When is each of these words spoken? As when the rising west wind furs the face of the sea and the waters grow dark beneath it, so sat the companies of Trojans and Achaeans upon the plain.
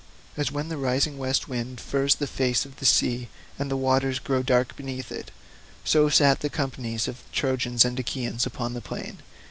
As 0.35 0.51
when 0.51 0.69
the 0.69 0.77
rising 0.77 1.19
west 1.19 1.47
wind 1.47 1.79
furs 1.79 2.15
the 2.15 2.25
face 2.25 2.65
of 2.65 2.77
the 2.77 2.87
sea 2.87 3.29
and 3.59 3.69
the 3.69 3.77
waters 3.77 4.17
grow 4.17 4.41
dark 4.41 4.75
beneath 4.75 5.11
it, 5.11 5.29
so 5.85 6.09
sat 6.09 6.39
the 6.39 6.49
companies 6.49 7.07
of 7.07 7.21
Trojans 7.31 7.85
and 7.85 7.99
Achaeans 7.99 8.47
upon 8.47 8.73
the 8.73 8.81
plain. 8.81 9.19